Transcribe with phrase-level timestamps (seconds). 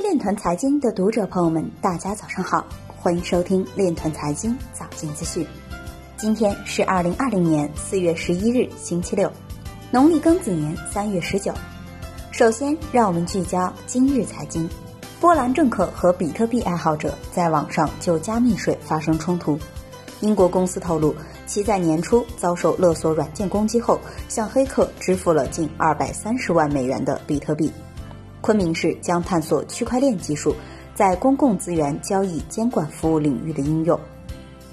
[0.00, 2.64] 链团财经的读者朋友们，大家早上好，
[2.96, 5.46] 欢迎收听链团财经早间资讯。
[6.16, 9.30] 今天是二零二零年四月十一日，星期六，
[9.90, 11.52] 农历庚子年三月十九。
[12.30, 14.68] 首先，让我们聚焦今日财经。
[15.20, 19.58] 波兰政客和比特币爱好者在网上就加密税发生冲突。
[20.20, 21.14] 英国公司透露，
[21.46, 27.72] 其在年初遭受勒索软件攻击后，向黑客支付了近二百三十万美元的比特币。
[28.40, 30.54] 昆明市将探索区块链技术
[30.94, 33.98] 在公共资源交易监管服务领域的应用。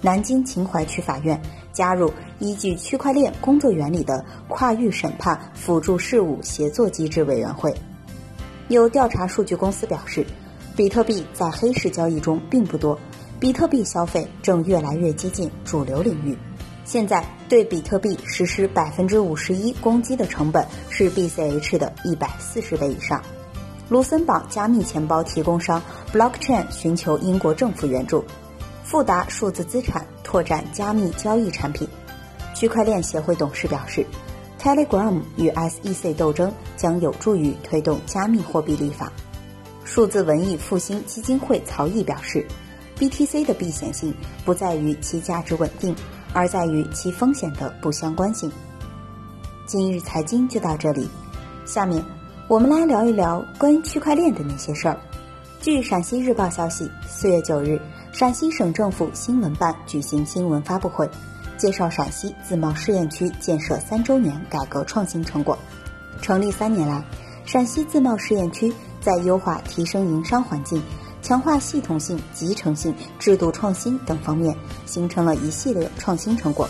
[0.00, 1.40] 南京秦淮区法院
[1.72, 7.74] 加入依据区块链工作原理的跨域审判辅助事务协作机制委员会。
[8.68, 10.26] 有调查数据公司表示，
[10.76, 12.98] 比特币在黑市交易中并不多，
[13.40, 16.36] 比特币消费正越来越接近主流领域。
[16.84, 23.22] 现在对比特币实施百分之五十一攻击的成本是 BCH 的一百四十倍以上。
[23.90, 25.80] 卢森堡加密钱包提供商
[26.10, 28.24] Blockchain 寻求英国政府援助，
[28.82, 31.86] 富达数字资产拓展加密交易产品。
[32.54, 34.06] 区块链协会董事表示
[34.58, 39.12] ，Telegram 与 SEC 斗争将有助于推动加密货币立法。
[39.84, 42.46] 数字文艺复兴基金会曹毅表示
[42.98, 44.14] ，BTC 的避险性
[44.46, 45.94] 不在于其价值稳定，
[46.32, 48.50] 而在于其风险的不相关性。
[49.66, 51.06] 今日财经就到这里，
[51.66, 52.02] 下面。
[52.46, 55.00] 我们来聊一聊关于区块链的那些事儿。
[55.62, 57.80] 据陕西日报消息，四月九日，
[58.12, 61.08] 陕西省政府新闻办举行新闻发布会，
[61.56, 65.58] 介绍陕西自贸试验区建设三周年改革创新成果。
[66.20, 67.02] 成立三年来，
[67.46, 68.70] 陕西自贸试验区
[69.00, 70.82] 在优化、提升营商环境、
[71.22, 74.54] 强化系统性、集成性、制度创新等方面，
[74.84, 76.68] 形成了一系列创新成果，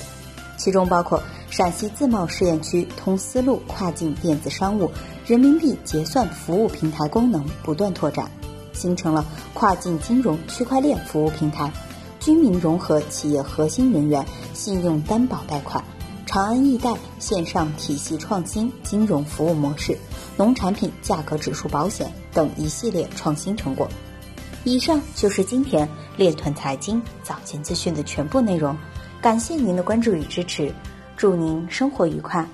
[0.64, 1.22] 其中包括。
[1.50, 4.90] 陕西自贸试验区通丝路跨境电子商务
[5.24, 8.28] 人民币结算服务平台功能不断拓展，
[8.72, 11.70] 形成了跨境金融区块链服务平台、
[12.18, 15.84] 居民融合企业核心人员信用担保贷款、
[16.26, 19.96] 长安易贷线上体系创新金融服务模式、
[20.36, 23.86] 农产品价格指数保险等一系列创新成果。
[24.64, 28.76] 以上就是今天链团财经早间资讯的全部内容，
[29.24, 30.70] 感谢您的关注与支持。
[31.16, 32.46] 祝您生活愉快，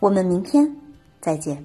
[0.00, 0.68] 我们明天
[1.20, 1.64] 再见。